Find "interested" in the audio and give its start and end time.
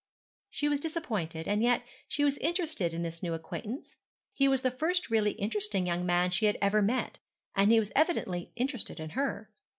2.39-2.91, 8.55-8.99